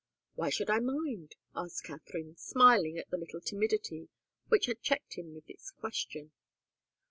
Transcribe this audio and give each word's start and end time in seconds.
"Why 0.33 0.49
should 0.49 0.71
I 0.71 0.79
mind?" 0.79 1.35
asked 1.55 1.83
Katharine, 1.83 2.35
smiling 2.35 2.97
at 2.97 3.11
the 3.11 3.17
little 3.19 3.39
timidity 3.39 4.09
which 4.47 4.65
had 4.65 4.81
checked 4.81 5.13
him 5.15 5.35
with 5.35 5.47
its 5.47 5.69
question. 5.69 6.31